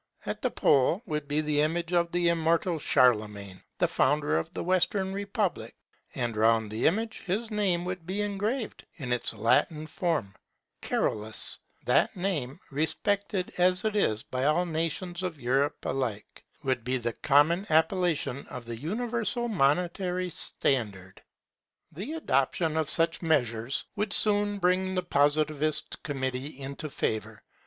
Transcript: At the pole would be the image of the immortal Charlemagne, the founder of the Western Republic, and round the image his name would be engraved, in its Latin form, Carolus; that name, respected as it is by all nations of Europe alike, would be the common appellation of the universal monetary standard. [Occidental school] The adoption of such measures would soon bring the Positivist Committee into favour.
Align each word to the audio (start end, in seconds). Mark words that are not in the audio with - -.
At 0.25 0.41
the 0.41 0.49
pole 0.49 1.03
would 1.05 1.27
be 1.27 1.41
the 1.41 1.61
image 1.61 1.93
of 1.93 2.11
the 2.11 2.27
immortal 2.29 2.79
Charlemagne, 2.79 3.61
the 3.77 3.87
founder 3.87 4.35
of 4.39 4.51
the 4.51 4.63
Western 4.63 5.13
Republic, 5.13 5.75
and 6.15 6.35
round 6.35 6.71
the 6.71 6.87
image 6.87 7.21
his 7.27 7.51
name 7.51 7.85
would 7.85 8.07
be 8.07 8.21
engraved, 8.23 8.83
in 8.95 9.13
its 9.13 9.31
Latin 9.31 9.85
form, 9.85 10.33
Carolus; 10.81 11.59
that 11.85 12.15
name, 12.15 12.59
respected 12.71 13.53
as 13.59 13.85
it 13.85 13.95
is 13.95 14.23
by 14.23 14.43
all 14.45 14.65
nations 14.65 15.21
of 15.21 15.39
Europe 15.39 15.85
alike, 15.85 16.45
would 16.63 16.83
be 16.83 16.97
the 16.97 17.13
common 17.13 17.67
appellation 17.69 18.47
of 18.47 18.65
the 18.65 18.77
universal 18.79 19.47
monetary 19.49 20.31
standard. 20.31 21.21
[Occidental 21.91 21.91
school] 21.91 21.93
The 21.93 22.13
adoption 22.17 22.75
of 22.77 22.89
such 22.89 23.21
measures 23.21 23.85
would 23.95 24.13
soon 24.13 24.57
bring 24.57 24.95
the 24.95 25.03
Positivist 25.03 26.01
Committee 26.01 26.59
into 26.59 26.89
favour. 26.89 27.43